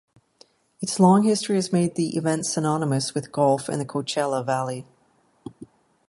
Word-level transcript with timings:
Its 0.81 0.99
long 0.99 1.21
history 1.21 1.53
has 1.57 1.71
made 1.71 1.93
the 1.93 2.17
event 2.17 2.47
synonymous 2.47 3.13
with 3.13 3.31
golf 3.31 3.69
in 3.69 3.77
the 3.77 3.85
Coachella 3.85 4.43
Valley. 4.43 4.87